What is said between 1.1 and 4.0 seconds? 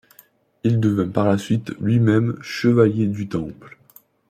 la suite lui-même chevalier du Temple.